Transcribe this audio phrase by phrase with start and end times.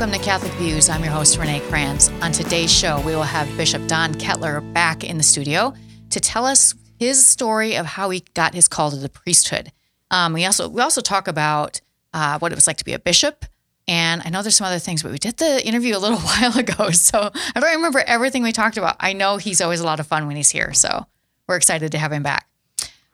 [0.00, 0.88] Welcome to Catholic Views.
[0.88, 2.08] I'm your host, Renee Kranz.
[2.22, 5.74] On today's show, we will have Bishop Don Kettler back in the studio
[6.08, 9.72] to tell us his story of how he got his call to the priesthood.
[10.10, 11.82] Um, we also we also talk about
[12.14, 13.44] uh, what it was like to be a bishop,
[13.86, 16.58] and I know there's some other things, but we did the interview a little while
[16.58, 18.96] ago, so I don't remember everything we talked about.
[19.00, 21.04] I know he's always a lot of fun when he's here, so
[21.46, 22.48] we're excited to have him back.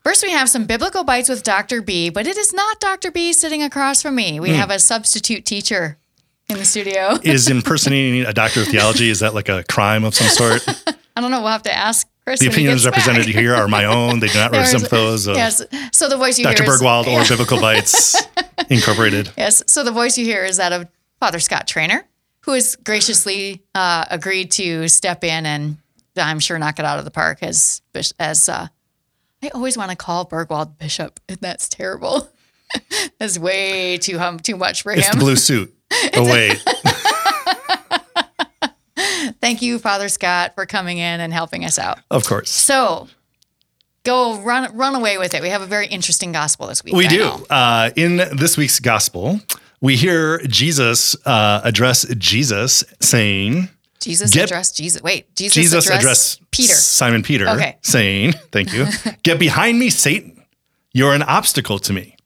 [0.05, 1.83] First, we have some biblical bites with Dr.
[1.83, 3.11] B, but it is not Dr.
[3.11, 4.39] B sitting across from me.
[4.39, 5.98] We have a substitute teacher
[6.48, 7.18] in the studio.
[7.24, 10.66] is impersonating a doctor of theology is that like a crime of some sort
[11.16, 11.41] I don't know.
[11.41, 12.41] We'll have to ask Chris.
[12.41, 12.92] the he opinions back.
[12.92, 15.64] represented here are my own they do not represent those of Yes.
[15.92, 18.16] So the voice you dr hear is, bergwald or biblical bites
[18.69, 19.62] incorporated Yes.
[19.66, 20.88] So the voice you hear is that of
[21.19, 22.05] Father Scott Traynor,
[22.41, 25.78] who has graciously uh, agreed to step in and
[26.16, 27.83] I'm sure knock it out of the park as
[28.19, 28.69] as uh,
[29.42, 32.28] I always want to call Bergwald Bishop, and that's terrible.
[33.19, 34.98] that's way too hum too much for him.
[34.98, 35.75] it's the blue suit
[36.15, 36.62] oh wait
[39.41, 41.98] Thank you, Father Scott, for coming in and helping us out.
[42.11, 43.09] of course So
[44.05, 45.43] go run run away with it.
[45.43, 46.95] We have a very interesting gospel this week.
[46.95, 49.41] we I do uh, in this week's gospel
[49.81, 53.69] we hear jesus uh, address jesus saying
[54.00, 55.03] Jesus Get- addressed Jesus.
[55.03, 56.73] Wait, Jesus, jesus addressed, addressed Peter.
[56.75, 57.77] simon peter Okay.
[57.83, 58.87] saying thank you
[59.23, 60.43] get behind me satan
[60.93, 62.17] you're an obstacle to me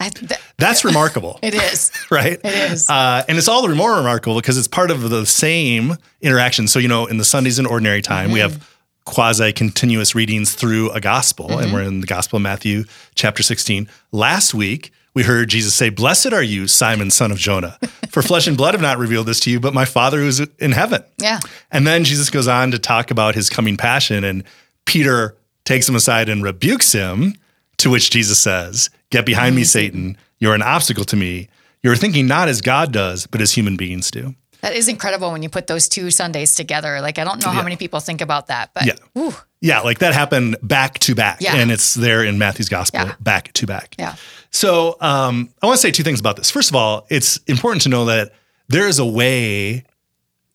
[0.00, 1.90] I, th- that's remarkable it is.
[2.10, 2.38] right?
[2.44, 2.88] It is.
[2.90, 6.68] Uh, and it's all the more remarkable because it's part of the same interaction.
[6.68, 8.52] So, you know, in the Sundays in ordinary time, we Mm-hmm.
[8.54, 11.62] have quasi continuous readings through a gospel, Mm-hmm.
[11.62, 13.88] and we're in the Gospel of Matthew, chapter 16.
[14.12, 17.78] Last week, we heard Jesus say, Blessed are you, Simon, son of Jonah,
[18.10, 20.72] for flesh and blood have not revealed this to you, but my Father who's in
[20.72, 21.02] heaven.
[21.18, 21.40] Yeah.
[21.72, 24.44] And then Jesus goes on to talk about his coming passion, and
[24.84, 27.34] Peter takes him aside and rebukes him,
[27.78, 30.16] to which Jesus says, Get behind me, Satan.
[30.38, 31.48] You're an obstacle to me.
[31.82, 34.34] You're thinking not as God does, but as human beings do.
[34.60, 37.00] That is incredible when you put those two Sundays together.
[37.00, 37.62] Like I don't know how Yeah.
[37.64, 38.94] many people think about that, but Yeah.
[39.12, 41.38] whew, Yeah, like that happened back to back.
[41.40, 41.56] Yeah.
[41.56, 43.14] And it's there in Matthew's gospel, Yeah.
[43.20, 43.94] back to back.
[43.98, 44.14] yeah.
[44.50, 46.50] So um, I want to say two things about this.
[46.50, 48.32] First of all, it's important to know that
[48.68, 49.84] there is a way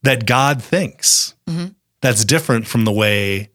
[0.03, 1.67] that God thinks Mm-hmm.
[2.01, 3.49] that's different from the way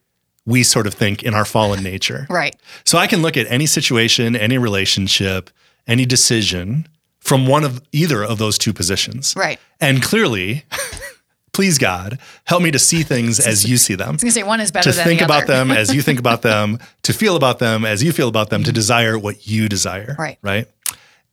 [0.47, 2.27] we sort of think in our fallen nature.
[2.31, 2.57] Right.
[2.85, 5.51] So I can look at any situation, any relationship,
[5.89, 6.87] any decision
[7.19, 9.35] from one of either of those two positions.
[9.37, 9.59] Right.
[9.81, 10.65] And clearly,
[11.53, 14.43] please God, help me to see things as you see them I was gonna say
[14.45, 17.59] one is better to think about them as you think about them, to feel about
[17.59, 20.15] them as you feel about them, to desire what you desire.
[20.19, 20.39] Right.
[20.43, 20.69] Right.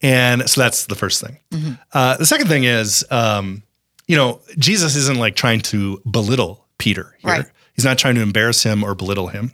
[0.01, 1.37] And so that's the first thing.
[1.51, 1.73] Mm-hmm.
[1.93, 3.63] Uh, the second thing is, um,
[4.07, 7.31] you know, Jesus isn't like trying to belittle Peter here.
[7.31, 7.45] Right.
[7.73, 9.51] He's not trying to embarrass him or belittle him,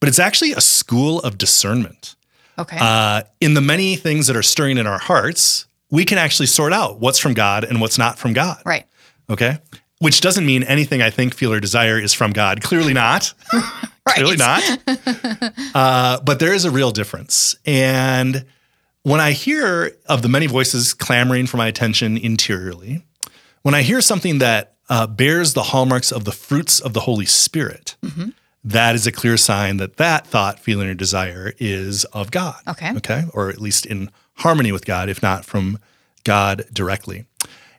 [0.00, 2.14] but it's actually a school of discernment.
[2.60, 2.78] Okay.
[2.80, 6.72] Uh, in the many things that are stirring in our hearts, we can actually sort
[6.72, 8.62] out what's from God and what's not from God.
[8.64, 8.86] right.
[9.28, 9.58] Okay.
[9.98, 12.62] Which doesn't mean anything I think, feel, or desire is from God.
[12.62, 13.32] Clearly not.
[14.06, 14.16] Right.
[14.16, 14.62] Clearly not.
[15.74, 17.54] uh, but there is a real difference.
[17.66, 18.46] And
[19.02, 23.04] when I hear of the many voices clamoring for my attention interiorly,
[23.62, 27.26] when I hear something that uh, bears the hallmarks of the fruits of the Holy
[27.26, 27.96] Spirit,
[28.64, 32.60] that is a clear sign that that thought, feeling, or desire is of God.
[32.68, 32.92] Okay.
[32.96, 33.24] Okay.
[33.32, 35.78] Or at least in harmony with God, if not from
[36.24, 37.26] God directly.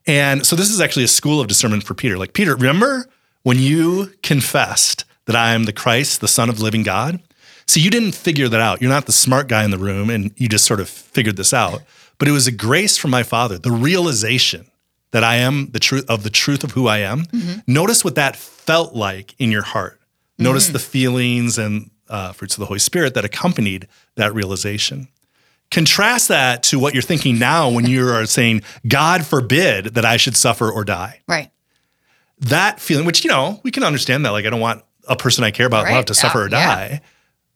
[0.07, 2.17] And so this is actually a school of discernment for Peter.
[2.17, 3.05] Like, Peter, remember
[3.43, 7.21] when you confessed that I am the Christ, the Son of the living God?
[7.67, 8.81] So you didn't figure that out.
[8.81, 11.53] You're not the smart guy in the room and you just sort of figured this
[11.53, 11.81] out.
[12.17, 14.65] But it was a grace from my Father, the realization
[15.11, 17.25] that I am the truth of the truth of who I am.
[17.25, 17.59] Mm-hmm.
[17.67, 20.00] Notice what that felt like in your heart.
[20.41, 25.07] Notice the feelings and uh, fruits of the Holy Spirit that accompanied that realization.
[25.69, 30.17] Contrast that to what you're thinking now when you are saying, God forbid that I
[30.17, 31.21] should suffer or die.
[31.27, 31.49] Right.
[32.39, 34.31] That feeling, which, you know, we can understand that.
[34.31, 35.93] Like, I don't want a person I care about Right.
[35.95, 36.45] love to suffer Yeah.
[36.45, 37.01] or die.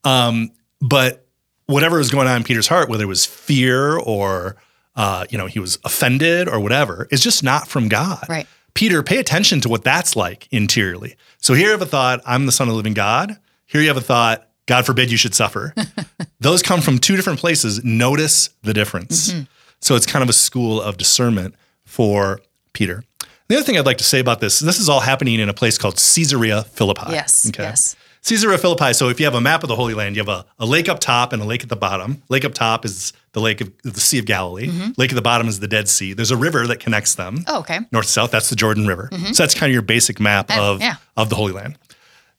[0.03, 1.25] Um, but
[1.65, 4.55] whatever was going on in Peter's heart, whether it was fear or,
[4.95, 8.23] uh, you know, he was offended or whatever, is just not from God.
[8.29, 8.47] Right.
[8.75, 11.15] Peter, pay attention to what that's like interiorly.
[11.37, 13.37] So here you have a thought, I'm the son of the living God.
[13.65, 15.73] Here you have a thought, God forbid you should suffer.
[16.39, 17.83] Those come from two different places.
[17.83, 19.31] Notice the difference.
[19.31, 19.43] Mm-hmm.
[19.79, 21.55] So it's kind of a school of discernment
[21.85, 22.41] for
[22.73, 23.03] Peter.
[23.47, 25.53] The other thing I'd like to say about this, this is all happening in a
[25.53, 27.11] place called Caesarea Philippi.
[27.11, 27.51] Yes.
[27.57, 27.95] Yes.
[28.25, 28.91] Caesarea Philippi.
[28.93, 30.89] So if you have a map of the Holy Land, you have a, a lake
[30.89, 32.23] up top and a lake at the bottom.
[32.27, 34.67] Lake up top is the lake of the Sea of Galilee.
[34.67, 34.91] Mm-hmm.
[34.97, 36.13] Lake at the bottom is the Dead Sea.
[36.13, 37.79] There's a river that connects them Oh, okay.
[37.91, 38.31] north to south.
[38.31, 39.09] That's the Jordan River.
[39.11, 39.33] Mm-hmm.
[39.33, 40.95] So that's kind of your basic map of, yeah.
[41.15, 41.77] of the Holy Land.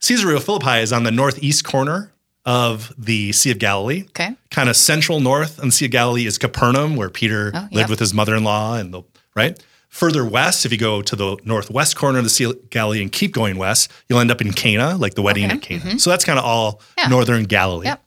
[0.00, 2.12] Caesarea Philippi is on the northeast corner
[2.44, 4.02] of the Sea of Galilee.
[4.08, 4.30] Okay.
[4.50, 7.72] Kind of central north on the Sea of Galilee is Capernaum, where Peter Oh, lived
[7.74, 7.90] yep.
[7.90, 9.02] with his mother in law and the
[9.34, 9.60] right?
[9.88, 13.32] Further west, if you go to the northwest corner of the Sea Galilee and keep
[13.32, 15.76] going west, you'll end up in Cana, like the wedding Okay.
[15.76, 15.98] at Cana.
[15.98, 17.08] So that's kind of all Yeah.
[17.08, 17.86] northern Galilee.
[17.86, 18.02] Yep.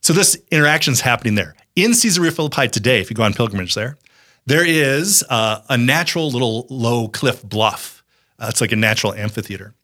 [0.00, 1.54] So this interaction is happening there.
[1.74, 3.98] In Caesarea Philippi today, if you go on pilgrimage there,
[4.46, 8.02] there is uh, a natural little low cliff bluff.
[8.38, 9.74] Uh, it's like a natural amphitheater.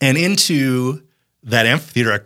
[0.00, 1.02] And into
[1.46, 2.22] that amphitheater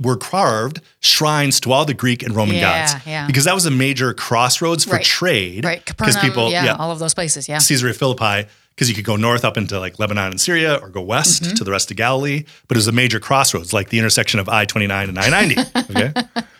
[0.00, 3.06] were carved shrines to all the Greek and Roman Yeah, gods.
[3.06, 3.26] yeah.
[3.26, 5.04] Because that was a major crossroads for Right.
[5.04, 5.64] trade.
[5.64, 5.84] Right.
[5.84, 7.48] Because people, yeah, yeah, all of those places.
[7.48, 7.58] Yeah.
[7.58, 11.00] Caesarea Philippi, because you could go north up into like Lebanon and Syria or go
[11.02, 11.54] west Mm-hmm.
[11.54, 14.48] to the rest of Galilee, but it was a major crossroads, like the intersection of
[14.48, 15.56] I 29 and I 90.
[15.90, 16.12] okay.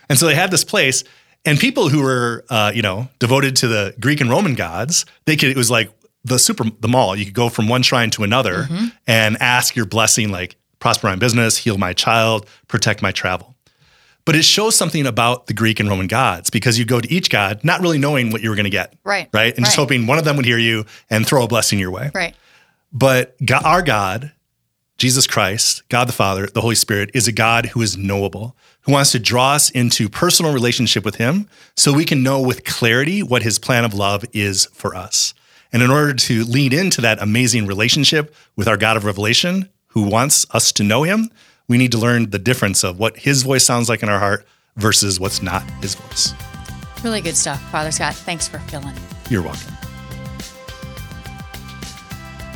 [0.08, 1.04] And so they had this place,
[1.44, 5.36] and people who were, uh, you know, devoted to the Greek and Roman gods, they
[5.36, 5.90] could, it was like
[6.24, 7.16] the super, the mall.
[7.16, 8.86] You could go from one shrine to another Mm-hmm.
[9.06, 13.54] and ask your blessing, like prosper my business, heal my child, protect my travel.
[14.24, 17.30] But it shows something about the Greek and Roman gods because you go to each
[17.30, 18.94] god not really knowing what you were going to get.
[19.04, 19.28] Right.
[19.32, 19.56] Right.
[19.56, 22.10] And just hoping one of them would hear you and throw a blessing your way.
[22.12, 22.34] Right.
[22.92, 24.32] But God, our God,
[24.98, 28.92] Jesus Christ, God the Father, the Holy Spirit, is a God who is knowable, who
[28.92, 33.22] wants to draw us into personal relationship with Him so we can know with clarity
[33.22, 35.32] what His plan of love is for us.
[35.72, 40.02] And in order to lean into that amazing relationship with our God of Revelation, who
[40.02, 41.30] wants us to know Him,
[41.68, 44.46] we need to learn the difference of what His voice sounds like in our heart
[44.76, 46.34] versus what's not His voice.
[47.02, 48.14] Really good stuff, Father Scott.
[48.14, 48.94] Thanks for filling.
[49.28, 49.72] You're welcome.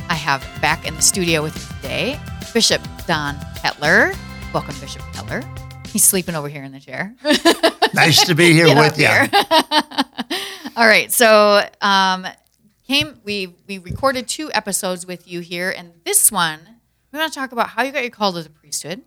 [0.09, 2.19] I have back in the studio with me today
[2.53, 4.13] Bishop Don Kettler.
[4.53, 5.43] Welcome, Bishop Kettler.
[5.87, 7.15] He's sleeping over here in the chair.
[7.93, 9.07] Nice to be here Get with you.
[9.07, 9.29] here.
[10.75, 11.09] All right.
[11.09, 12.27] So um,
[12.85, 16.59] came we we recorded two episodes with you here, and this one
[17.17, 19.01] we want to talk about how you got your call to the priesthood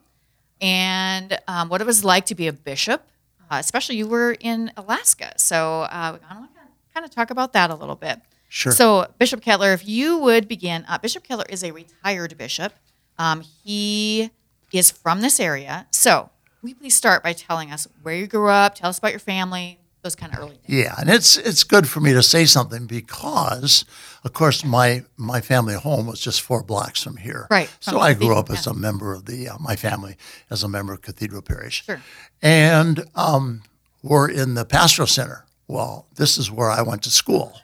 [0.60, 3.06] and um, what it was like to be a bishop.
[3.50, 6.60] Uh, especially you were in Alaska, so uh, I want to
[6.94, 8.20] kind of talk about that a little bit.
[8.48, 8.70] Sure.
[8.72, 12.72] So Bishop Kettler, if you would begin, uh, Bishop Kettler is a retired bishop.
[13.18, 14.30] Um, he
[14.72, 15.88] is from this area.
[15.90, 16.30] So
[16.62, 18.76] will you please start by telling us where you grew up?
[18.76, 20.61] Tell us about your family, those kind of early days.
[20.67, 23.85] Yeah, and it's it's good for me to say something because,
[24.25, 27.47] of course, my my family home was just four blocks from here.
[27.50, 30.17] Right, So I grew up as a member of the uh, my family
[30.50, 31.85] as a member of Cathedral Parish.
[31.85, 32.00] Sure.
[32.43, 33.62] And um,
[34.02, 35.44] we're in the pastoral center.
[35.69, 37.61] Well, this is where I went to school.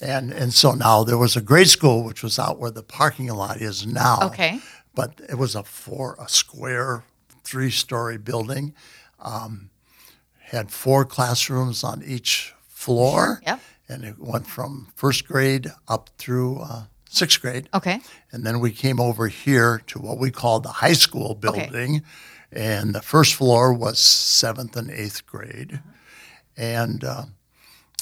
[0.00, 3.28] And and so now there was a grade school which was out where the parking
[3.28, 4.20] lot is now.
[4.22, 4.60] Okay.
[4.94, 7.04] But it was a four a square
[7.44, 8.74] three story building.
[9.20, 9.70] Um,
[10.48, 13.40] had four classrooms on each floor.
[13.46, 13.60] Yep.
[13.88, 17.68] And it went from first grade up through uh, sixth grade.
[17.72, 18.00] Okay.
[18.32, 22.02] And then we came over here to what we called the high school building.
[22.52, 25.80] And the first floor was seventh and eighth grade.
[26.56, 27.24] And uh,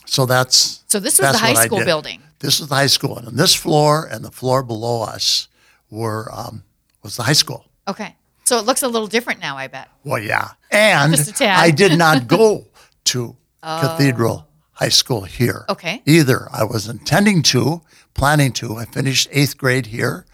[0.06, 0.84] so that's.
[0.88, 2.20] So this was the high school building.
[2.38, 3.18] This was the high school.
[3.18, 5.48] And on this floor and the floor below us
[5.90, 6.64] were um,
[7.02, 7.64] was the high school.
[7.88, 8.16] Okay.
[8.46, 9.88] So it looks a little different now, I bet.
[10.04, 10.50] Well, yeah.
[10.70, 11.58] And Just a tad.
[11.58, 12.68] I did not go
[13.06, 15.64] to Cathedral High School here.
[15.68, 16.00] Okay.
[16.06, 16.48] Either.
[16.52, 17.82] I was intending to,
[18.14, 18.76] planning to.
[18.76, 20.26] I finished eighth grade here.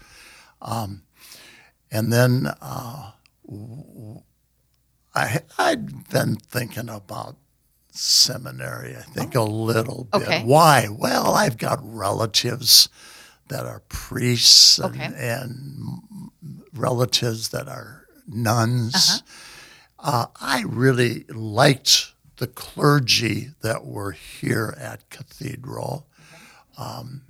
[0.61, 1.01] Um,
[1.91, 3.11] and then uh,
[5.15, 7.35] I, I'd been thinking about
[7.89, 10.21] seminary, I think, a little bit.
[10.21, 10.43] Okay.
[10.43, 10.87] Why?
[10.87, 12.89] Well, I've got relatives
[13.49, 15.11] that are priests and, Okay.
[15.17, 15.99] and
[16.73, 18.95] relatives that are nuns.
[18.95, 19.21] Uh-huh.
[19.99, 26.07] Uh, I really liked the clergy that were here at Cathedral.
[26.77, 27.21] Um,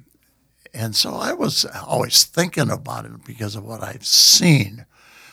[0.74, 4.86] and so I was always thinking about it because of what I've seen.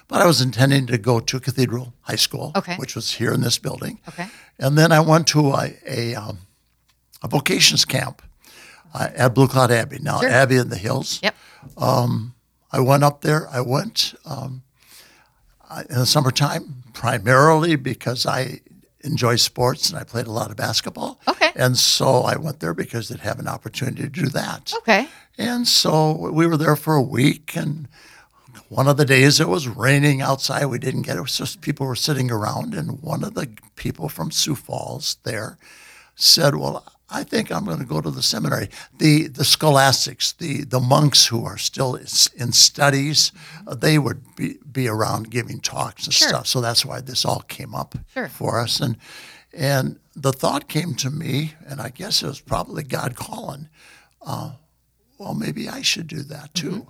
[0.06, 2.76] But I was intending to go to Cathedral High School, Okay.
[2.76, 4.00] which was here in this building.
[4.08, 4.26] Okay.
[4.58, 6.38] And then I went to a, a, um,
[7.22, 8.20] a vocations camp
[8.92, 10.28] uh, at Blue Cloud Abbey, now Sure.
[10.28, 11.20] Abbey in the Hills.
[11.22, 11.34] Yep.
[12.72, 13.48] I went up there.
[13.48, 14.62] I went um,
[15.88, 18.60] in the summertime primarily because I
[19.02, 21.20] enjoy sports and I played a lot of basketball.
[21.26, 21.50] Okay.
[21.54, 24.72] And so I went there because they'd have an opportunity to do that.
[24.78, 25.08] Okay.
[25.38, 27.56] And so we were there for a week.
[27.56, 27.88] And
[28.68, 30.66] one of the days it was raining outside.
[30.66, 31.18] We didn't get it.
[31.18, 32.74] It was just people were sitting around.
[32.74, 35.56] And one of the people from Sioux Falls there
[36.14, 38.68] said, Well, I think I'm going to go to the seminary.
[38.98, 43.32] The the scholastics, the the monks who are still in studies,
[43.66, 46.28] uh, they would be, be around giving talks and Sure.
[46.28, 46.46] stuff.
[46.46, 48.28] So that's why this all came up Sure.
[48.28, 48.80] for us.
[48.80, 48.96] And
[49.52, 53.68] and the thought came to me, and I guess it was probably God calling.
[54.24, 54.52] Uh,
[55.18, 56.86] well, maybe I should do that too.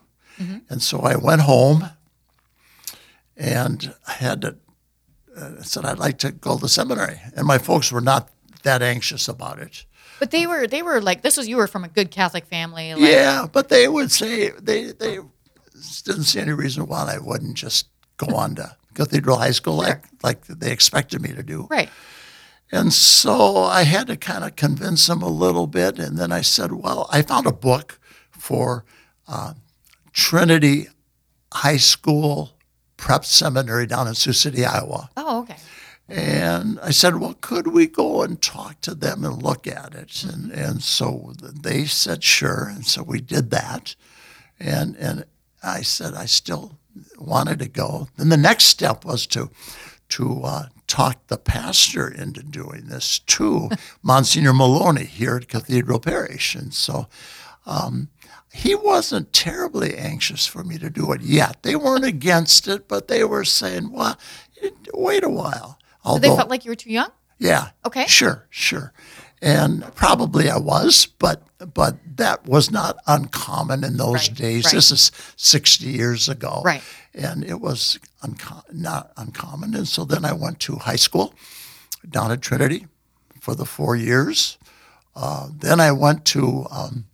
[0.71, 1.91] And so I went home,
[3.37, 4.57] and I had to
[5.37, 8.31] uh, said I'd like to go to the seminary, and my folks were not
[8.63, 9.85] that anxious about it.
[10.21, 12.95] But they were they were like this was you were from a good Catholic family.
[12.95, 15.19] Like, Yeah, but they would say they they
[16.05, 20.05] didn't see any reason why I wouldn't just go on to Cathedral High School like
[20.23, 21.67] like they expected me to do.
[21.71, 21.89] Right.
[22.73, 25.99] And so I had to kind of convince them a little bit.
[25.99, 27.99] And then I said, well, I found a book
[28.31, 28.85] for
[29.27, 29.55] uh,
[30.13, 30.87] Trinity
[31.53, 32.53] High School
[32.97, 35.11] Prep Seminary down in Sioux City, Iowa.
[35.17, 35.30] Oh.
[36.11, 40.25] And I said, well, could we go and talk to them and look at it?
[40.25, 42.69] And, and so they said, sure.
[42.69, 43.95] And so we did that.
[44.59, 45.25] And, and
[45.63, 46.79] I said, I still
[47.17, 48.09] wanted to go.
[48.17, 49.51] Then the next step was to,
[50.11, 53.71] to uh, talk the pastor into doing this too,
[54.03, 56.57] Monsignor Maloney here at Cathedral Parish.
[56.57, 57.07] And so
[57.67, 58.09] um,
[58.53, 61.63] he wasn't terribly anxious for me to do it yet.
[61.63, 64.19] They weren't against it, but they were saying, well,
[64.93, 65.79] wait a while.
[66.05, 67.11] So they felt like you were too young?
[67.39, 67.71] Yeah.
[67.85, 68.07] Okay.
[68.07, 68.93] Sure, sure.
[69.43, 71.43] And probably I was, but
[71.75, 74.65] but that was not uncommon in those Right, days.
[74.67, 74.75] right.
[74.75, 76.63] This is 60 years ago.
[76.65, 76.83] Right.
[77.15, 79.75] And it was unco- not uncommon.
[79.75, 81.35] And so then I went to high school
[82.09, 82.87] down at Trinity
[83.41, 84.57] for the four years.
[85.15, 87.05] Uh, then I went to, um,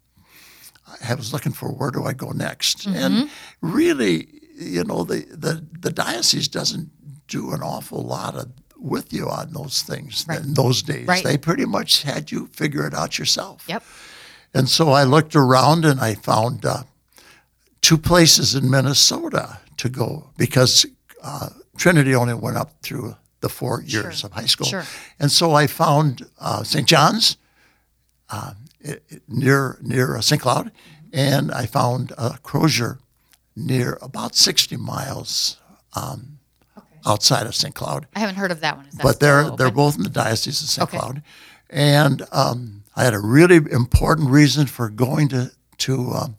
[1.08, 2.86] I was looking for where do I go next?
[2.86, 3.28] And
[3.60, 6.90] really, you know, the, the, the diocese doesn't
[7.26, 8.48] do an awful lot of
[8.78, 10.40] with you on those things Right.
[10.40, 11.06] in those days.
[11.06, 11.24] Right.
[11.24, 13.64] They pretty much had you figure it out yourself.
[13.68, 13.82] Yep.
[14.54, 16.82] And so I looked around and I found uh,
[17.80, 20.86] two places in Minnesota to go because
[21.22, 24.28] uh, Trinity only went up through the four years Sure.
[24.28, 24.66] of high school.
[24.66, 24.84] Sure.
[25.20, 26.86] And so I found uh, St.
[26.88, 27.36] John's
[28.30, 28.52] uh,
[29.28, 30.40] near near uh, St.
[30.40, 30.70] Cloud,
[31.12, 32.98] and I found uh, Crosier
[33.54, 35.56] near about 60 miles
[35.94, 36.38] um,
[37.06, 37.74] outside of St.
[37.74, 38.86] Cloud I haven't heard of that one.
[38.86, 40.88] Is that but they're they're both in the diocese of St.
[40.88, 40.98] Okay.
[40.98, 41.22] Cloud,
[41.70, 46.36] and um, I had a really important reason for going to to um,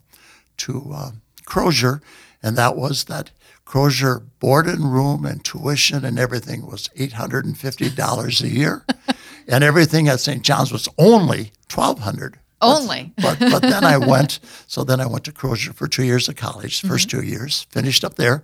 [0.58, 1.10] to uh,
[1.46, 2.00] Crosier,
[2.42, 3.30] and that was that
[3.64, 8.48] Crosier board and room and tuition and everything was eight hundred and fifty dollars a
[8.48, 8.84] year,
[9.48, 10.42] and everything at St.
[10.42, 12.38] John's was only twelve hundred.
[12.60, 13.12] Only.
[13.22, 14.40] But but then I went.
[14.66, 16.82] So then I went to Crosier for two years of college.
[16.82, 17.08] 1st Mm-hmm.
[17.20, 18.42] two years, finished up there,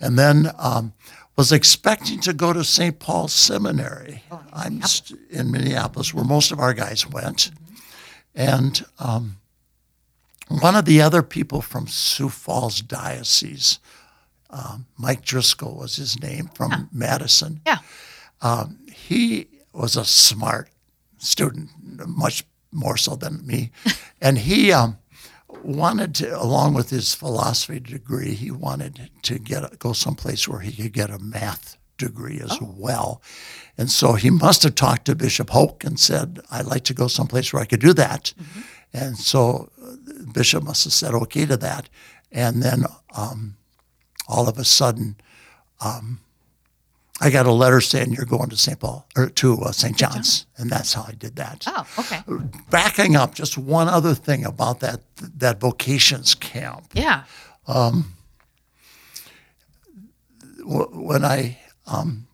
[0.00, 0.92] and then um,
[1.36, 2.98] was expecting to go to St.
[2.98, 4.22] Paul's Seminary.
[4.30, 7.50] Oh, I'm st- in Minneapolis, where most of our guys went,
[8.34, 9.36] and um,
[10.48, 13.78] one of the other people from Sioux Falls Diocese,
[14.50, 17.78] um, Mike Driscoll was his name from Madison Yeah.
[18.94, 20.68] he was a smart
[21.18, 21.70] student,
[22.06, 23.70] much more so than me,
[24.20, 24.98] and he um,
[25.64, 30.72] wanted to, along with his philosophy degree, he wanted to get go someplace where he
[30.72, 33.22] could get a math degree as well,
[33.78, 37.08] and so he must have talked to Bishop Hoch and said, "I'd like to go
[37.08, 38.34] someplace where I could do that,"
[38.92, 39.96] and so uh,
[40.32, 41.88] Bishop must have said okay to that,
[42.32, 42.84] and then
[43.16, 43.56] um,
[44.28, 45.16] all of a sudden.
[47.20, 48.78] I got a letter saying you're going to St.
[48.80, 49.96] Paul or to uh, St.
[49.96, 51.62] John's, and that's how I did that.
[51.66, 52.20] Oh, okay.
[52.70, 55.00] Backing up, just one other thing about that
[55.38, 56.86] that vocations camp.
[56.92, 57.22] Yeah.
[60.62, 62.26] Wh- When I um,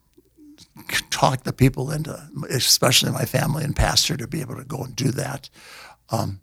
[1.10, 2.18] talked the people into,
[2.48, 5.50] especially my family and pastor, to be able to go and do that,
[6.10, 6.40] um,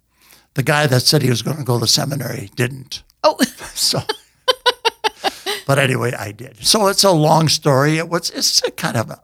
[0.53, 3.03] the guy that said he was going to go to seminary didn't.
[3.23, 3.37] Oh,
[3.73, 3.99] So,
[5.67, 6.65] but anyway, I did.
[6.65, 7.97] So it's a long story.
[7.97, 9.19] It was it's a kind of a,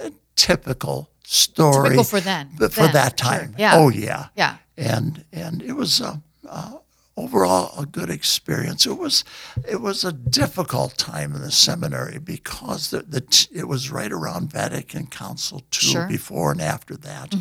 [0.00, 1.90] a typical story.
[1.90, 2.48] Typical for then.
[2.58, 3.38] but for Then, that for sure.
[3.38, 3.54] time.
[3.58, 3.72] Yeah.
[3.76, 4.28] Oh yeah.
[4.36, 4.56] Yeah.
[4.76, 6.16] And and it was uh,
[6.48, 6.72] uh,
[7.16, 8.86] overall a good experience.
[8.86, 9.24] It was
[9.68, 14.12] it was a difficult time in the seminary because the, the t- it was right
[14.12, 16.00] around Vatican Council II, Sure.
[16.02, 16.12] Mm-hmm.
[16.12, 17.34] before and after that,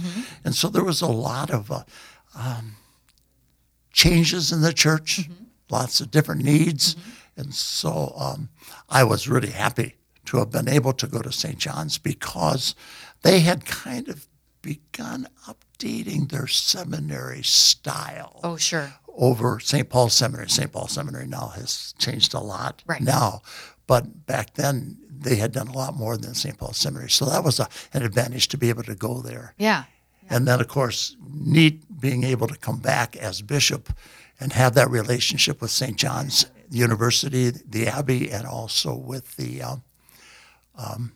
[0.44, 1.72] and so there was a lot of.
[1.72, 1.84] Uh,
[3.92, 5.44] changes in the church, Mm-hmm.
[5.70, 6.96] lots of different needs.
[7.40, 8.50] And so um,
[8.90, 11.58] I was really happy to have been able to go to St.
[11.58, 12.76] John's because
[13.24, 14.28] they had kind of
[14.62, 18.94] begun updating their seminary style Oh, sure.
[19.16, 19.90] over St.
[19.90, 20.50] Paul Seminary.
[20.50, 20.72] St.
[20.72, 23.02] Paul Seminary now has changed a lot Right.
[23.02, 23.42] now,
[23.88, 26.58] but back then they had done a lot more than St.
[26.58, 27.10] Paul Seminary.
[27.10, 29.54] So that was a, an advantage to be able to go there.
[29.58, 29.86] Yeah.
[30.30, 33.90] And then, of course, neat being able to come back as bishop
[34.40, 35.98] and have that relationship with St.
[35.98, 39.84] John's University, the Abbey, and also with the um,
[40.78, 41.12] um,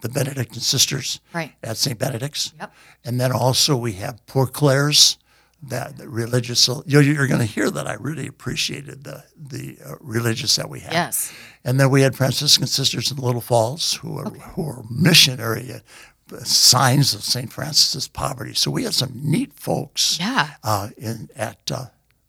[0.00, 1.52] the Benedictine sisters Right.
[1.62, 1.98] at St.
[1.98, 2.52] Benedict's.
[2.60, 2.72] Yep.
[3.04, 5.18] And then also we have Poor Clare's,
[5.62, 6.68] that the religious.
[6.86, 10.80] You're, you're going to hear that I really appreciated the the uh, religious that we
[10.80, 10.92] had.
[10.92, 11.32] Yes.
[11.64, 16.38] And then we had Franciscan sisters in Little Falls who are who are missionary, uh,
[16.44, 17.50] signs of St.
[17.50, 18.52] Francis's poverty.
[18.54, 20.48] So we had some neat folks Yeah.
[20.62, 21.86] uh, in at uh,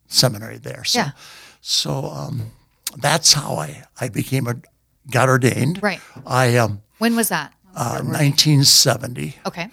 [0.07, 0.86] seminary there.
[0.86, 1.12] So, Yeah.
[1.67, 2.51] So um,
[2.95, 4.55] that's how I, I became a
[5.10, 5.81] got ordained.
[5.81, 6.00] Right.
[6.25, 7.53] I um, When was that?
[7.75, 9.69] uh, 1970, Okay.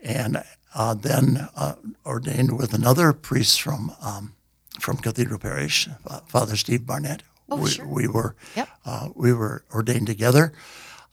[0.00, 0.42] and
[0.74, 1.74] uh, then uh,
[2.04, 4.34] ordained with another priest from um,
[4.80, 7.22] from Cathedral Parish, uh, Father Steve Barnett.
[7.48, 7.86] Oh, we, sure.
[7.86, 8.68] we were Yep.
[8.84, 10.52] uh, we were ordained together.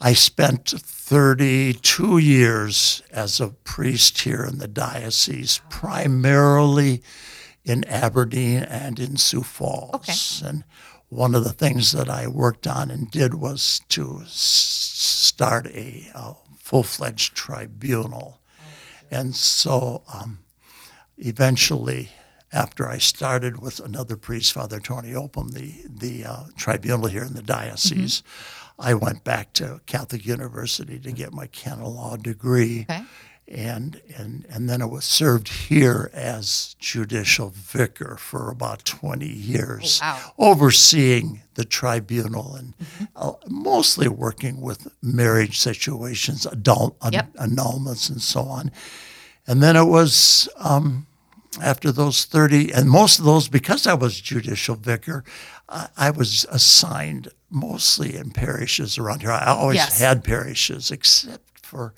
[0.01, 7.01] I spent 32 years as a priest here in the diocese, primarily
[7.65, 9.95] in Aberdeen and in Sioux Falls.
[9.95, 10.49] Okay.
[10.49, 10.63] And
[11.09, 16.09] one of the things that I worked on and did was to s- start a,
[16.13, 18.39] uh full-fledged tribunal.
[19.11, 20.39] And so um,
[21.17, 22.09] eventually,
[22.51, 27.33] after I started with another priest, Father Tony Opum, the, the uh, tribunal here in
[27.33, 28.23] the diocese,
[28.79, 32.85] I went back to Catholic University to get my canon law degree.
[32.89, 33.03] Okay.
[33.47, 39.99] And, and, and then I was served here as judicial vicar for about 20 years,
[40.01, 40.33] Oh, wow.
[40.51, 42.73] overseeing the tribunal and
[43.15, 48.71] uh, mostly working with marriage situations, adult an- annulments, and so on.
[49.45, 51.05] And then it was um,
[51.61, 55.23] after those 30, and most of those, because I was judicial vicar,
[55.67, 59.31] I, I was assigned mostly in parishes around here.
[59.31, 59.99] I always Yes.
[59.99, 61.93] had parishes, except for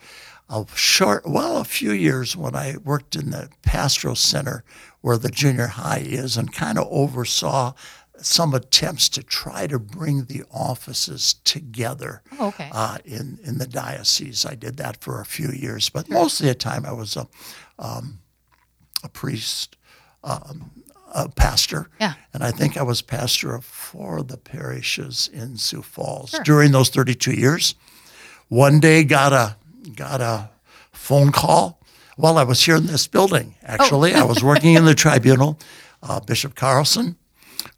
[0.49, 4.63] a short, well, a few years when I worked in the pastoral center
[5.01, 7.73] where the junior high is and kind of oversaw
[8.17, 12.69] some attempts to try to bring the offices together Oh, okay.
[12.71, 14.45] uh, in in the diocese.
[14.45, 17.27] I did that for a few years, but most of the time I was a
[17.77, 18.19] um,
[19.03, 19.75] a priest,
[20.23, 20.71] um,
[21.13, 22.13] a pastor, Yeah.
[22.33, 26.43] and I think I was pastor of four of the parishes in Sioux Falls Sure.
[26.43, 27.75] during those thirty-two years.
[28.47, 29.57] One day, got a
[29.89, 30.49] got a
[30.91, 31.79] phone call
[32.15, 33.55] while I was here in this building.
[33.63, 35.59] Actually, I was working in the tribunal.
[36.01, 37.17] Uh, Bishop Carlson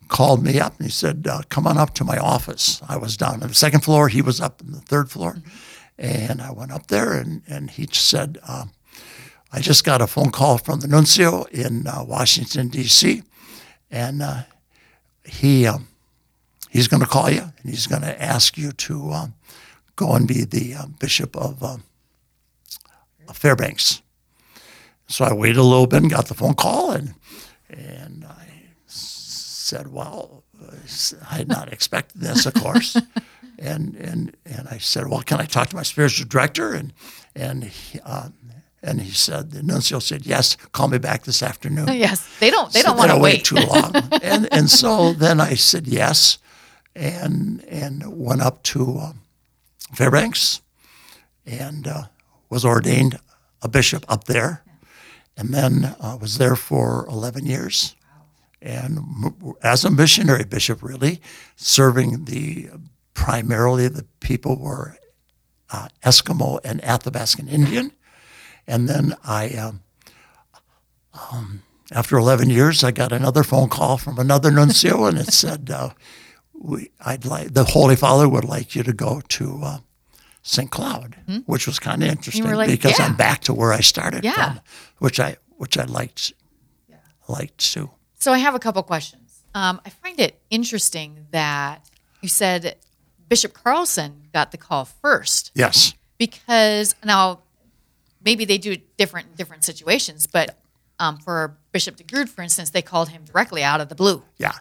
[0.08, 3.18] called me up and he said, uh, "Come on up to my office." I was
[3.18, 4.08] down on the second floor.
[4.08, 5.38] He was up in the third floor,
[5.98, 8.72] and I went up there and and he said, um,
[9.52, 13.24] "I just got a phone call from the nuncio in uh, Washington D.C.
[13.92, 14.44] and uh,
[15.26, 15.88] he um,
[16.70, 19.34] he's going to call you and he's going to ask you to um,
[19.96, 21.84] go and be the uh, bishop of um,
[23.34, 24.02] Fairbanks."
[25.08, 27.14] So I waited a little bit and got the phone call and
[27.70, 28.48] and I
[28.88, 30.44] said, "Well,
[31.30, 32.96] I had not expected this, of course."
[33.60, 36.94] and and and I said, "Well, can I talk to my spiritual director?" And
[37.36, 38.34] and he, um,
[38.84, 42.28] and he said, the nuncio said, "Yes, call me back this afternoon." yes.
[42.40, 42.72] They don't.
[42.72, 43.44] They So don't want to wait.
[43.44, 43.92] too long.
[44.22, 46.38] and and so then I said yes,
[46.96, 49.22] and and went up to um,
[49.94, 50.62] Fairbanks,
[51.46, 52.04] and uh,
[52.50, 53.20] was ordained
[53.62, 54.64] a bishop up there,
[55.36, 57.96] and then uh, was there for eleven years,
[58.62, 61.22] and as a missionary bishop, really
[61.56, 62.70] serving the
[63.14, 64.98] primarily the people were
[65.72, 67.92] uh, Eskimo and Athabascan Indian,
[68.68, 69.50] and then I.
[71.32, 75.70] Um, after 11 years, I got another phone call from another nuncio, and it said,
[75.72, 75.92] uh,
[76.54, 79.78] we, "I'd like the Holy Father would like you to go to uh,
[80.48, 80.72] St.
[80.72, 82.54] Cloud," which was kind of interesting Hmm?
[82.56, 84.34] like, because "Yeah." I'm back to where I started Yeah.
[84.34, 84.62] from,
[85.00, 86.34] which I which I liked
[87.28, 87.90] liked to.
[88.20, 89.44] So I have a couple questions.
[89.54, 91.90] Um, I find it interesting that
[92.22, 92.78] you said
[93.28, 97.42] Bishop Carlson got the call first Yes, because now
[98.24, 100.58] maybe they do different different situations, but
[101.00, 104.24] um, for Bishop DeGrood, for instance, they called him directly out of the blue.
[104.38, 104.54] yeah.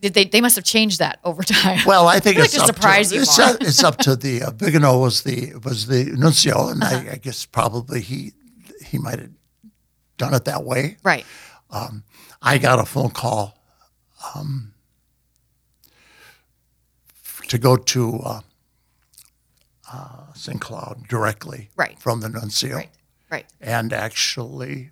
[0.00, 0.24] Did they?
[0.24, 1.80] They must have changed that over time.
[1.86, 4.16] Well, I think it's like to up surprise to, you it's, uh, it's up to
[4.16, 4.50] the uh,
[4.98, 7.02] was the was the nuncio, and Uh-huh.
[7.10, 8.32] I, I guess probably he
[8.86, 9.30] he might have
[10.16, 10.96] done it that way.
[11.02, 11.24] right.
[12.42, 13.58] I got a phone call
[14.34, 14.72] um,
[17.48, 18.40] to go to uh,
[19.92, 20.60] uh, St.
[20.60, 21.98] Cloud directly Right.
[21.98, 22.90] from the nuncio, Right.
[23.30, 23.46] Right.
[23.60, 24.90] and actually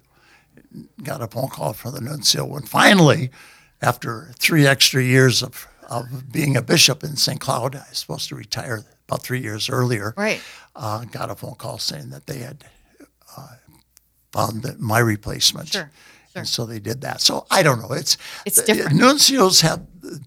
[1.02, 3.30] got a phone call from the nuncio when finally,
[3.80, 7.40] after three extra years of, of being a bishop in St.
[7.40, 10.14] Cloud, I was supposed to retire about three years earlier.
[10.16, 10.40] Right.
[10.74, 12.64] Uh, got a phone call saying that they had
[13.36, 13.48] uh,
[14.32, 15.68] found that my replacement.
[15.68, 15.90] Sure.
[16.32, 16.40] Sure.
[16.40, 17.20] And so they did that.
[17.22, 17.92] So I don't know.
[17.92, 19.00] It's It's different.
[19.00, 19.80] Nuncios have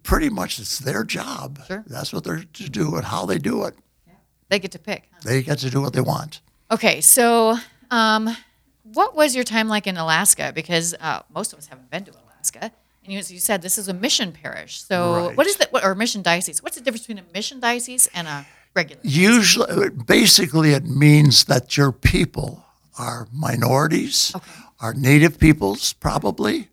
[0.04, 1.60] pretty much it's their job.
[1.68, 1.84] Sure.
[1.88, 3.76] That's what they're to do and how they do it.
[4.08, 4.14] Yeah.
[4.50, 5.08] They get to pick.
[5.14, 5.20] huh?
[5.26, 6.42] They get to do what they want.
[6.72, 7.58] Okay, so
[7.92, 8.36] um,
[8.84, 10.52] what was your time like in Alaska?
[10.56, 12.72] Because uh, most of us haven't been to Alaska,
[13.06, 14.84] and as you said this is a mission parish.
[14.84, 15.38] So Right.
[15.38, 15.72] what is that?
[15.74, 16.62] What, or mission diocese?
[16.64, 19.10] What's the difference between a mission diocese and a regularly?
[19.10, 22.66] Usually, basically, it means that your people
[22.98, 24.52] are minorities, Okay.
[24.80, 26.70] are native peoples, probably,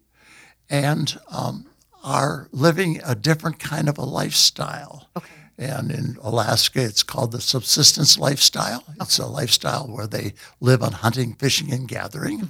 [0.69, 1.67] and um,
[2.05, 5.09] are living a different kind of a lifestyle.
[5.17, 5.33] Okay.
[5.61, 8.85] And in Alaska, it's called the subsistence lifestyle.
[9.01, 12.49] It's a lifestyle where they live on hunting, fishing, and gathering,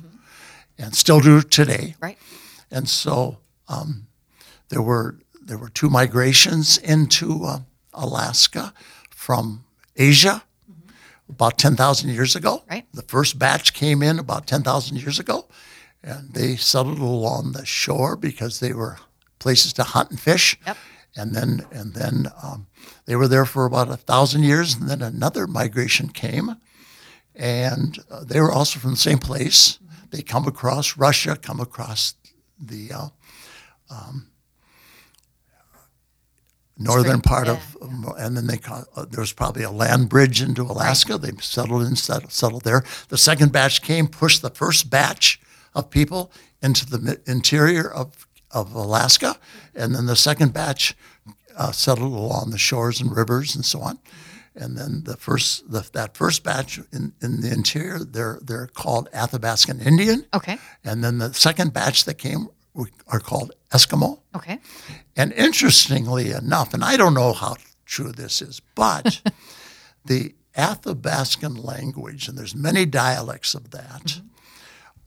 [0.76, 1.94] and still do today.
[2.00, 2.18] Right.
[2.70, 3.38] And so
[3.68, 4.06] um,
[4.68, 7.60] there were there were two migrations into uh,
[7.94, 8.74] Alaska
[9.10, 9.64] from
[9.96, 10.42] Asia
[11.28, 12.62] about 10,000 years ago.
[12.70, 12.86] Right.
[12.92, 15.48] The first batch came in about 10,000 years ago,
[16.02, 18.98] and they settled along the shore because they were
[19.38, 20.58] places to hunt and fish.
[20.66, 20.76] Yep.
[21.16, 22.66] And then and then um,
[23.06, 26.56] they were there for about a thousand years, and then another migration came,
[27.34, 29.80] and uh, they were also from the same place.
[30.10, 32.14] They come across Russia, come across
[32.60, 33.08] the uh,
[33.90, 34.28] um,
[36.76, 40.08] northern Strait, part yeah, of, um, and then they uh, there was probably a land
[40.08, 41.18] bridge into Alaska.
[41.18, 42.84] They settled in, settled, settled there.
[43.08, 45.40] The second batch came, pushed the first batch
[45.74, 49.36] of people into the interior of of Alaska,
[49.74, 50.96] and then the second batch
[51.56, 53.98] uh, settled along the shores and rivers and so on.
[54.54, 59.08] And then the first, the, that first batch in, in the interior, they're they're called
[59.12, 60.26] Athabascan Indian.
[60.34, 60.58] Okay.
[60.84, 62.48] And then the second batch that came
[63.06, 64.20] are called Eskimo.
[64.36, 64.58] Okay.
[65.16, 69.20] And interestingly enough, and I don't know how true this is, but
[70.04, 74.20] the Athabascan language, and there's many dialects of that,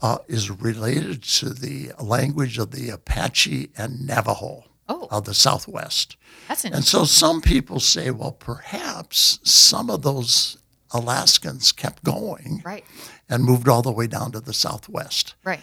[0.02, 5.08] uh, is related to the language of the Apache and Navajo Oh.
[5.10, 6.18] of the Southwest.
[6.50, 10.58] That's And so some people say, well, perhaps some of those
[10.94, 12.86] Alaskans kept going Right.
[13.30, 15.36] and moved all the way down to the Southwest.
[15.44, 15.60] Right.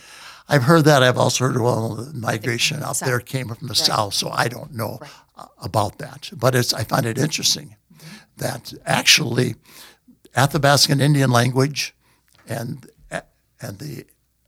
[0.49, 1.03] I've heard that.
[1.03, 4.73] I've also heard, well, the migration out there came from the south, so I don't
[4.75, 4.99] know
[5.37, 6.31] uh, about that.
[6.33, 7.77] But it's, I find it interesting
[8.39, 9.57] that actually
[10.35, 11.95] Athabascan Indian language
[12.49, 12.89] and
[13.61, 14.07] and the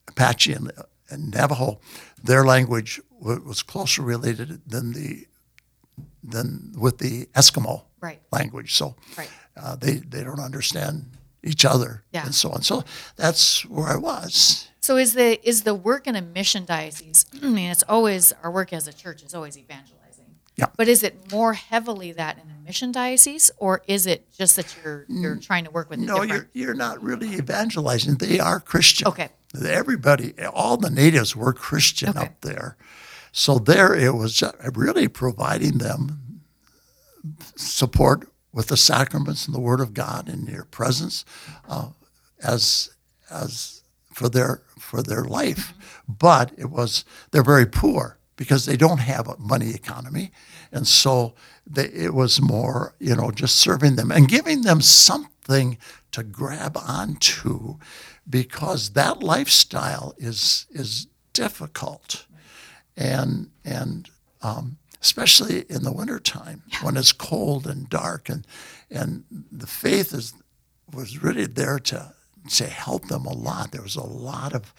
[0.08, 0.70] Apache and,
[1.10, 1.80] and Navajo,
[2.22, 5.26] their language was closer related than the
[6.22, 8.20] than with the Eskimo Right.
[8.32, 8.74] language.
[8.74, 9.28] So Right.
[9.62, 11.04] Uh, they they don't understand
[11.42, 12.24] each other Yeah.
[12.26, 12.62] and so on.
[12.62, 12.84] So
[13.16, 14.68] that's where I was.
[14.80, 17.26] So is the is the work in a mission diocese?
[17.42, 20.26] I mean, it's always our work as a church is always evangelizing.
[20.56, 20.66] Yeah.
[20.76, 24.74] But is it more heavily that in a mission diocese, or is it just that
[24.84, 26.48] you're you're trying to work with No, different?
[26.52, 28.16] you're you're not really evangelizing.
[28.16, 29.08] They are Christian.
[29.08, 29.28] Okay.
[29.66, 32.20] Everybody, all the natives were Christian Okay.
[32.26, 32.76] up there.
[33.32, 34.42] So there it was
[34.74, 36.20] really providing them
[37.56, 41.24] support with the sacraments and the Word of God in your presence
[41.68, 41.90] uh,
[42.42, 42.90] as
[43.30, 43.82] as
[44.12, 45.72] for their for their life.
[46.08, 50.32] But it was they're very poor because they don't have a money economy,
[50.72, 51.34] and so
[51.66, 55.78] they, it was more you know just serving them and giving them something
[56.12, 57.76] to grab onto
[58.28, 62.26] because that lifestyle is is difficult
[62.96, 64.10] and and
[64.42, 68.46] um, especially in the wintertime when it's cold and dark and
[68.90, 70.34] and the faith is
[70.92, 72.12] was really there to
[72.48, 73.72] to help them a lot.
[73.72, 74.72] There was a lot of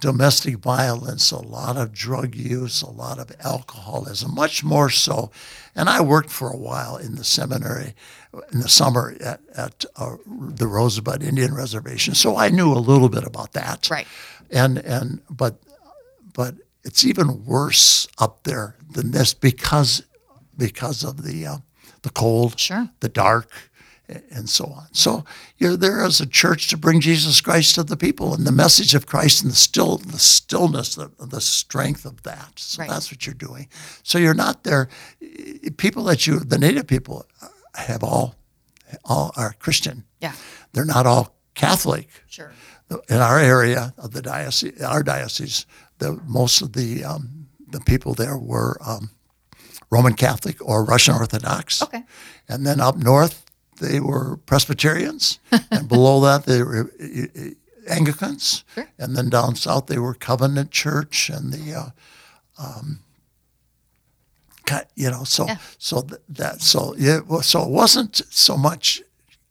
[0.00, 5.30] domestic violence, a lot of drug use, a lot of alcoholism, much more so.
[5.76, 7.94] And I worked for a while in the seminary
[8.52, 13.08] in the summer at, at uh, the Rosebud Indian Reservation, so I knew a little
[13.08, 13.88] bit about that.
[13.90, 14.06] Right.
[14.50, 15.60] And and but
[16.32, 20.02] but it's even worse up there than this because
[20.56, 21.56] because of the uh,
[22.02, 22.90] the cold, Sure.
[23.00, 23.50] the dark,
[24.30, 24.86] and so on.
[24.92, 25.24] So
[25.56, 28.94] you're there as a church to bring Jesus Christ to the people and the message
[28.94, 32.58] of Christ and the still the stillness, the, the strength of that.
[32.58, 32.90] So Right.
[32.90, 33.68] that's what you're doing.
[34.02, 34.88] So you're not there.
[35.78, 37.26] People that you, the native people,
[37.74, 38.34] have all
[39.04, 40.04] all are Christian.
[40.20, 40.34] Yeah.
[40.72, 42.52] They're not all Catholic Sure.
[43.08, 45.66] in our area of the diocese, our diocese,
[45.98, 49.10] the most of the um, the people there were um,
[49.90, 51.82] Roman Catholic or Russian Orthodox.
[51.82, 52.02] Okay.
[52.48, 53.44] And then up north,
[53.80, 55.38] they were Presbyterians,
[55.70, 57.50] and below that they were uh, uh,
[57.88, 58.88] Anglicans, Sure.
[58.98, 61.74] and then down south they were Covenant Church and the.
[61.74, 61.90] Uh,
[62.62, 63.00] um,
[64.96, 65.56] you know, so Yeah.
[65.78, 69.02] so th- that so yeah, well, so it wasn't so much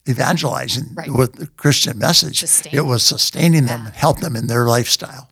[0.09, 1.09] evangelizing Right.
[1.11, 2.39] with the Christian message.
[2.39, 2.77] Sustaining.
[2.79, 3.85] It was sustaining them Yeah.
[3.87, 5.29] and help them in their lifestyle.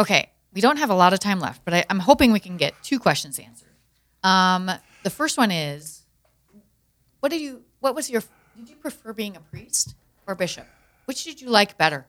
[0.00, 2.56] Okay, we don't have a lot of time left, but I, I'm hoping we can
[2.56, 3.74] get two questions answered.
[4.24, 4.70] Um,
[5.02, 6.02] the first one is,
[7.20, 7.62] what did you?
[7.80, 8.22] What was your?
[8.56, 9.94] Did you prefer being a priest
[10.26, 10.66] or a bishop?
[11.06, 12.06] Which did you like better?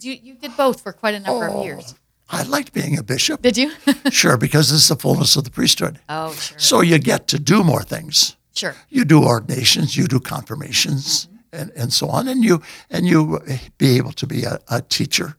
[0.00, 1.58] You you did both for quite a number Oh.
[1.60, 1.94] of years.
[2.30, 3.72] I liked being a bishop, Did you?
[4.10, 5.98] sure, because this is the fullness of the priesthood.
[6.10, 6.58] oh, sure.
[6.58, 8.36] So you get to do more things.
[8.54, 8.74] Sure.
[8.90, 12.60] You do ordinations, you do confirmations, and, and so on, and you
[12.90, 13.40] and you
[13.78, 15.36] be able to be a, a teacher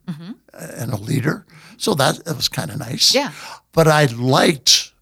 [0.79, 1.45] and a leader.
[1.79, 3.15] So that, that was kind of nice.
[3.15, 3.31] Yeah.
[3.71, 4.93] But I liked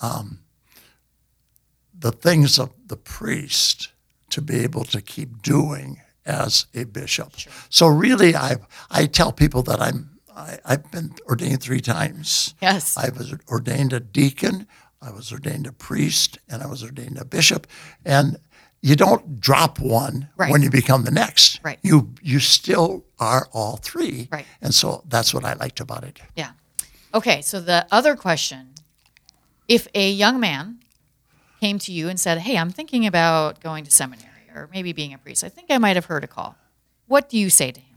[0.00, 0.40] um,
[1.98, 3.92] the things of the priest
[4.30, 7.32] to be able to keep doing as a bishop.
[7.70, 8.56] So really, I
[8.90, 12.54] I tell people that I'm I, I've been ordained three times.
[12.60, 12.96] Yes.
[12.96, 14.66] I was ordained a deacon,
[15.00, 17.66] I was ordained a priest, and I was ordained a bishop.
[18.04, 18.38] And
[18.80, 20.50] you don't drop one Right.
[20.52, 21.60] when you become the next.
[21.64, 21.78] Right.
[21.82, 24.28] You you still are all three.
[24.30, 24.46] Right.
[24.62, 26.20] And so that's what I liked about it.
[26.36, 26.50] Yeah.
[27.12, 27.42] Okay.
[27.42, 28.70] So the other question
[29.66, 30.78] if a young man
[31.60, 35.12] came to you and said, Hey, I'm thinking about going to seminary or maybe being
[35.12, 36.56] a priest, I think I might have heard a call.
[37.06, 37.96] What do you say to him?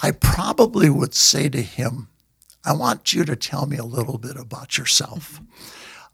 [0.00, 2.08] I probably would say to him,
[2.64, 5.40] I want you to tell me a little bit about yourself.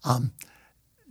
[0.05, 0.33] Um,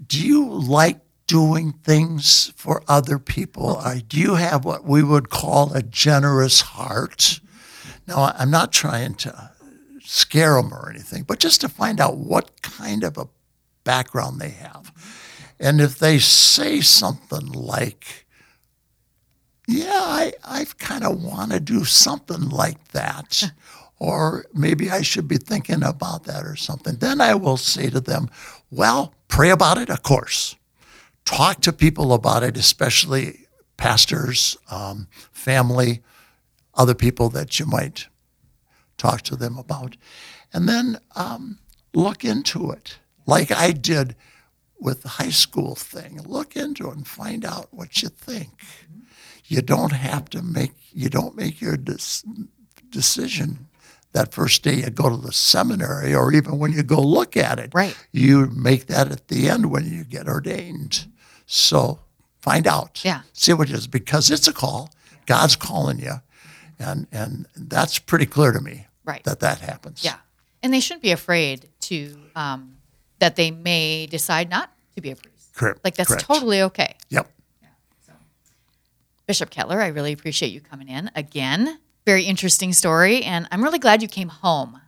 [0.07, 0.99] do you like
[1.33, 3.81] doing things for other people?
[3.83, 7.39] Or do have what we would call a generous heart?
[8.07, 9.49] Now, I'm not trying to
[10.03, 13.29] scare them or anything, but just to find out what kind of a
[13.83, 14.93] background they have.
[15.59, 18.27] And if they say something like,
[19.67, 23.51] yeah, I, I kind of want to do something like that.
[23.97, 26.97] Or maybe I should be thinking about that or something.
[26.97, 28.29] Then I will say to them,
[28.69, 30.55] well, pray about it, of course.
[31.25, 36.01] Talk to people about it, especially pastors, um, family,
[36.75, 38.07] other people that you might
[38.97, 39.95] talk to them about.
[40.53, 41.59] And then um,
[41.93, 44.15] look into it, like I did
[44.79, 46.21] with the high school thing.
[46.25, 48.49] Look into it and find out what you think
[49.45, 52.23] you don't have to make you don't make your dis-
[52.89, 53.67] decision
[54.13, 57.59] that first day you go to the seminary or even when you go look at
[57.59, 57.95] it Right.
[58.11, 61.07] you make that at the end when you get ordained
[61.55, 61.99] so
[62.41, 63.21] find out Yeah.
[63.33, 64.89] see what it is because it's a call
[65.27, 66.15] god's calling you
[66.79, 69.23] and and that's pretty clear to me Right.
[69.25, 70.15] that that happens Yeah.
[70.63, 72.77] And they shouldn't be afraid to, um,
[73.19, 75.53] that they may decide not to be a priest.
[75.53, 75.81] Correct.
[75.83, 76.23] Like that's Correct.
[76.25, 76.95] totally okay.
[77.09, 77.29] yep
[79.27, 81.79] Bishop Kettler, I really appreciate you coming in again.
[82.05, 83.23] Very interesting story.
[83.23, 84.81] And I'm really glad you came home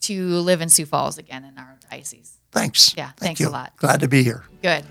[0.00, 2.38] to live in Sioux Falls again in our diocese.
[2.52, 3.48] thanks Yeah, Thank thanks you.
[3.48, 3.76] a lot.
[3.76, 4.84] glad to be here Good.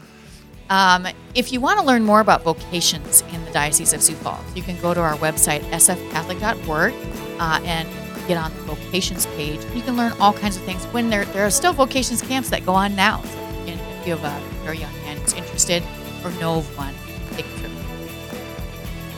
[0.70, 4.44] Um, if you want to learn more about vocations in the Diocese of Sioux Falls,
[4.56, 6.94] you can go to our website, sfcatholic.org,
[7.40, 7.88] uh, and
[8.28, 9.60] get on the vocations page.
[9.76, 10.84] You can learn all kinds of things.
[10.86, 13.22] When there, there are still vocations camps that go on now.
[13.22, 15.82] So if if you have a very young man who's interested
[16.24, 16.94] or know of one,
[17.32, 17.72] take a trip.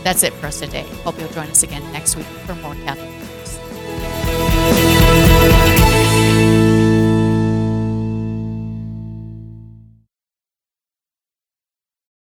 [0.02, 0.86] That's it for us today.
[1.04, 4.57] Hope you'll join us again next week for more Catholic news.